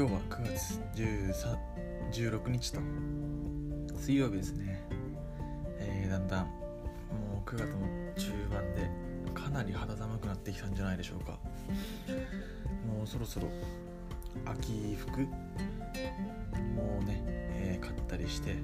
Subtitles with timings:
[0.00, 1.58] 今日は9月13
[2.10, 2.80] 16日と。
[3.98, 4.82] 水曜日ですね、
[5.78, 6.46] えー、だんだん。
[6.46, 7.80] もう9月の
[8.16, 8.90] 中盤で
[9.34, 11.32] かなり肌寒くなってきたんじゃないでしょうか。
[12.88, 13.48] もうそろそろ
[14.46, 18.56] 秋服もうね、えー、買ったりして、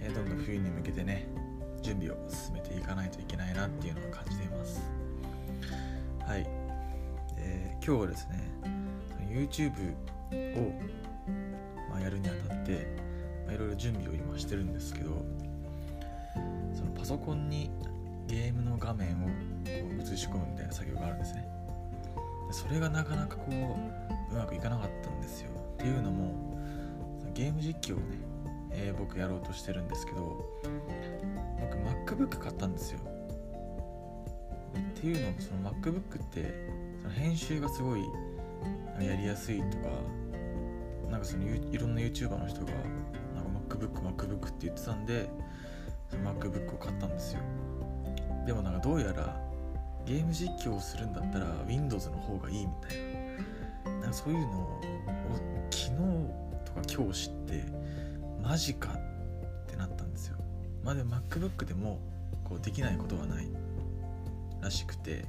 [0.00, 1.28] えー、どんどん冬に向けてね
[1.82, 4.80] 準備を進めていかないといけないなっていうのを感じています。
[6.26, 6.46] はい、
[7.36, 8.50] えー、今日はですね
[9.30, 9.92] YouTube
[10.32, 10.72] を、
[11.90, 12.86] まあ、やるにあたって、
[13.46, 15.24] まあ、いろいろ準備を今してるんですけど
[16.74, 17.70] そのパソコンに
[18.26, 19.28] ゲームの画面を
[20.00, 21.48] 映し込むみたいな作業があるんですね。
[22.50, 25.50] それがなかなかこううまくいかなかったんですよ。
[25.74, 26.58] っていうのも
[27.34, 28.04] ゲーム実況をね、
[28.72, 30.44] えー、僕やろうとしてるんですけど
[31.60, 31.76] 僕
[32.16, 33.00] MacBook 買ったんですよ。
[34.76, 36.54] っていうのもその MacBook って
[37.02, 38.00] その編集がすごい
[39.00, 39.88] やりやすいとか
[41.10, 42.72] なんかそのいろんな YouTuber の人が
[43.34, 45.28] なんか MacBook、MacBook って言ってたんで
[46.10, 47.40] その MacBook を買ったんですよ。
[48.46, 49.40] でもなんかどうやら
[50.04, 52.98] ゲーム実況をするんだったら Windows の方がいいみたい
[53.86, 54.00] な。
[54.00, 54.80] なんかそういうのを
[55.70, 55.90] 昨日
[56.64, 57.64] とか今日知って
[58.42, 60.36] マジかってなったんですよ。
[60.82, 62.00] まあでも MacBook でも
[62.44, 63.48] こうできないことはない。
[64.60, 65.24] らしくて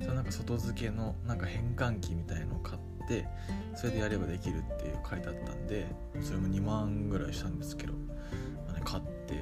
[0.00, 3.26] そのなんか外付けのなんか変換器みたいのを買って
[3.74, 5.86] それでやればできるっていう書いてあったんで
[6.20, 7.98] それも2万ぐらいしたんですけど、ま
[8.70, 9.34] あね、買って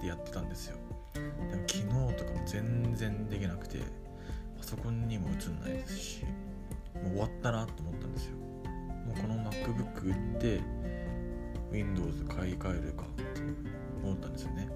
[0.00, 0.76] でやってたんですよ。
[1.14, 1.84] でも昨日
[2.16, 3.78] とかも全然できなくて
[4.58, 6.24] パソコンにも映んないですし
[6.94, 8.36] もう終わったなと思ったんですよ。
[8.36, 10.60] もうこの MacBook 売って
[11.70, 13.24] Windows 買い替えるかって
[14.02, 14.68] 思ったんですよね。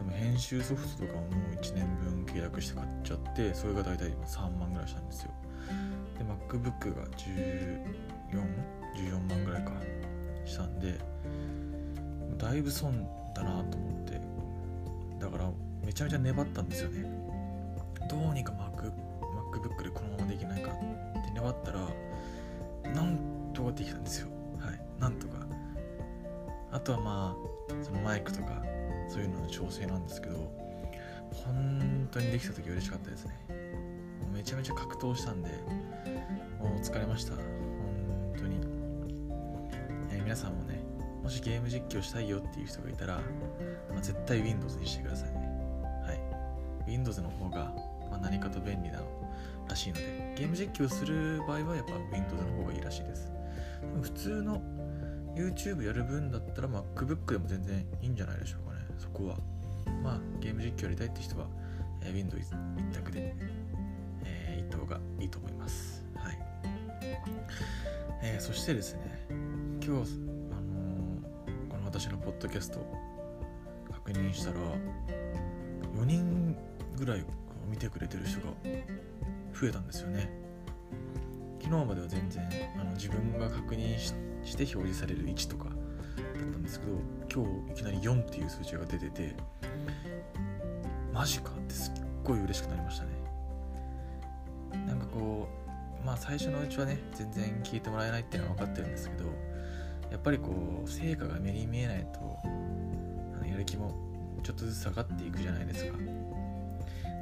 [0.00, 5.30] でも編集ソフトとかもう1年分契約して買っちゃってそれが大体今3万ぐらいしたんですよ。
[6.18, 7.04] で MacBook が
[8.32, 9.72] 1414万ぐらいか
[10.46, 10.98] したんで
[12.38, 14.20] だいぶ損だなと思って
[15.20, 15.50] だから
[15.84, 17.04] めちゃめちゃ粘ったんですよね。
[18.08, 18.90] どうにか Mac
[19.52, 20.74] MacBook でこのままできないかっ
[21.24, 21.80] て粘ったら
[22.94, 24.28] なんとかできたんですよ。
[24.58, 25.46] はいなんとか。
[26.72, 28.62] あとはまあそのマイクとか
[29.10, 30.36] そういうのの調整なんですけど
[31.32, 33.34] 本当にできた時嬉しかったですね。
[34.20, 35.48] もうめちゃめちゃ格闘したんで
[36.60, 37.34] もう疲れました。
[37.34, 37.44] 本
[38.38, 38.56] 当に、
[40.10, 40.80] えー、皆さんもね
[41.22, 43.16] もしゲーム実況したいよっていう人がいたら、
[43.90, 45.38] まあ、絶対 Windows にしてくださいね。
[46.06, 46.12] は
[46.86, 46.90] い。
[46.90, 47.72] Windows の方が、
[48.10, 49.06] まあ、何かと便利なの
[49.68, 53.32] らしいのでゲーム実況する場合はやっぱ Windows の方がいいらしいです。
[54.02, 54.60] 普通の
[55.36, 58.80] YouTube やる分だったら MacBook でも全然いいんじゃないでしょうかね。
[58.98, 59.36] そこは。
[60.02, 61.46] まあゲーム実況やりたいって人は、
[62.02, 63.34] えー、Windows 一択で、
[64.24, 66.04] えー、行った方がいいと思います。
[66.14, 66.38] はい、
[68.22, 69.26] えー、そしてですね
[69.84, 70.12] 今日、
[70.52, 72.80] あのー、この私のポッドキャスト
[73.92, 74.60] 確認したら
[75.96, 76.56] 4人
[76.96, 77.24] ぐらい
[77.68, 78.46] 見てくれてる人が
[79.52, 80.30] 増えたんですよね。
[81.60, 82.48] 昨日までは全然
[82.80, 85.74] あの自分が確認して表示される位置とかだっ
[86.52, 89.34] たんですけど今日いきなり4っていう数字が出てて
[91.12, 91.92] マジかってすっ
[92.24, 93.10] ごい嬉しくなりましたね。
[94.86, 95.48] なんかこ
[96.02, 99.24] うまあ最初のうちはね全然聞いてもらえないっていうのは分かってるんですけど
[100.10, 102.46] やっぱりこう成果が目に見えないとあ
[103.40, 103.94] のやる気も
[104.42, 105.98] ちょっとずつ下がっていくじゃないですか。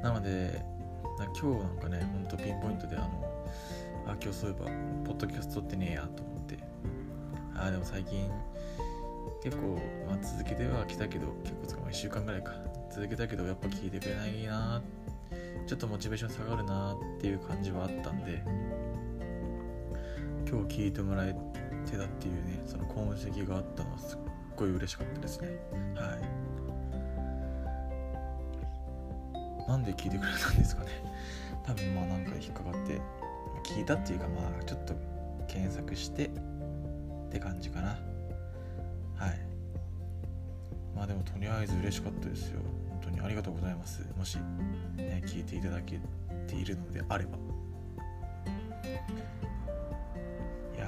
[0.03, 0.63] なので
[1.39, 3.43] 今日なんかねほんとピンポイントであの
[4.07, 4.65] あ今日そういえば
[5.05, 6.57] ポッドキャスト撮ってねえやと思って
[7.61, 8.29] あでも最近
[9.43, 12.53] 結構、まあ、続けてはきたけど結構つか1週間ぐらいか。
[12.91, 14.81] 続けたけどやっぱ聞いてくれないな
[15.67, 18.43] ちょっとモチベーション下がるなっていう感じはあったんで
[20.49, 21.35] 今日聞いてもらえ
[21.85, 24.19] てたっていうねその痕跡があったのはすっ
[24.55, 25.49] ごい嬉しかったですね。
[25.95, 26.17] は
[29.65, 29.69] い。
[29.69, 30.89] なんで聞いてくれたんですかね。
[31.63, 32.99] 多分まあなんか引っかかって
[33.63, 34.95] 聞いたっていうかまあちょっと
[35.47, 36.31] 検索して
[37.29, 37.89] って感じかな。
[39.15, 39.39] はい。
[40.95, 42.59] まあでもとりあえず嬉しかったですよ。
[42.89, 44.01] 本当にありがとうございます。
[44.17, 44.37] もし、
[44.97, 45.99] ね、聞いていただけ
[46.47, 47.37] ているのであれば。
[50.75, 50.87] いや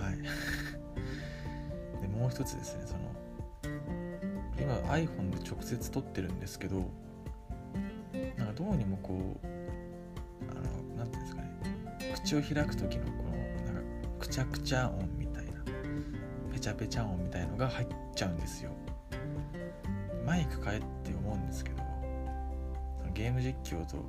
[0.00, 0.16] はい。
[2.00, 3.16] でもう一つですねその
[4.58, 6.90] 今 iPhone で直接撮ってるんですけど
[8.38, 9.46] なんかどうにもこう
[10.50, 10.62] あの
[10.96, 11.60] 何ていうんですかね
[12.14, 13.25] 口を開く時のこの
[14.26, 15.52] くちゃくちゃ音みたいな
[16.52, 18.72] ペチャペチャ音みたいのが入っちゃうんですよ。
[20.26, 21.76] マイク変えって思うんですけど
[23.14, 24.04] ゲーム実況と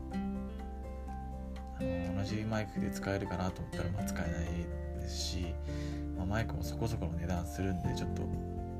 [1.80, 5.54] あの同じマイクで使えるかなと思ったらまあ使えないですし、
[6.18, 8.24] まあ、マイクもそこそこの値段するんでちょっと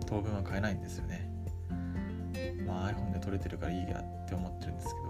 [0.08, 1.30] 当分は買えないんですよね。
[2.66, 5.08] まあ iPhone で撮れてるからいいやって思ってるんですけど。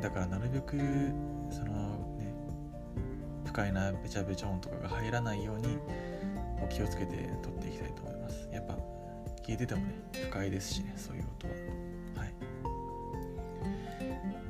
[0.00, 0.78] だからなるべく
[1.50, 1.87] その
[3.58, 5.78] 快なべちゃべちゃ音とかが入らないように
[6.62, 8.48] お気をつけて撮っていきたいと思います。
[8.52, 8.78] やっぱ
[9.42, 11.54] 聞いててもね不快ですしねそういう音は。
[12.22, 12.34] はい。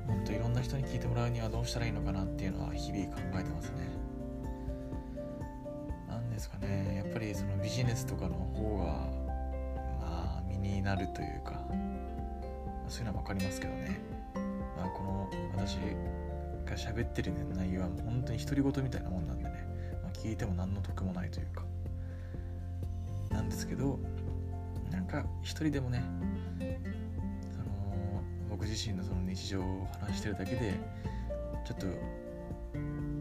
[0.06, 3.88] もっといろんな人に聞いてもらうにはどうしたらいいのかなっていうのは日々考えてますね。
[6.06, 7.02] なんですかね。
[7.02, 8.84] やっぱりそのビジネスとかの方が
[10.02, 11.64] まあ身になるというか
[12.88, 14.02] そういうのは分かりますけどね、
[14.76, 15.78] まあ、この私
[16.68, 19.50] が喋ってる内容はもう本当に独り言みたいなもんなんでね、
[20.02, 21.62] まあ、聞いても何の得もないというか
[23.30, 23.98] なんですけど
[24.90, 26.02] なんか一人でもね
[27.52, 30.74] その僕自身のその日常を話してるだけで
[31.66, 31.86] ちょっと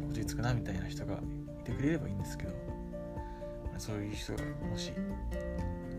[0.10, 1.20] 落ち着くなみたいな人が
[1.60, 2.52] いてくれればいいんですけど
[3.78, 4.92] そういう人がもし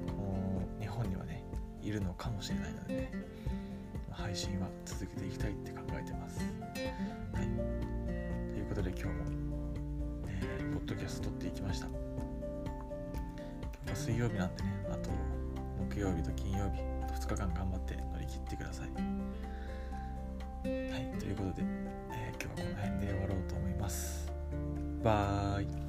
[0.06, 1.44] この日本にはね
[1.82, 3.12] いるのかもしれないのでね
[4.10, 6.27] 配信は続けていきたいって考えてます。
[9.00, 9.24] 今日も、
[10.26, 10.40] え、
[10.74, 11.86] ポッドキャスト撮っていきました。
[11.86, 11.96] 今
[13.84, 15.10] 日は水曜日なんでね、あと
[15.94, 18.88] 木曜日と金曜日、あと2日間頑張って乗り切ってください。
[18.88, 18.94] は
[20.98, 21.62] い、ということで、
[22.10, 24.32] えー、今日はこの辺で終わろうと思います。
[25.04, 25.87] バイ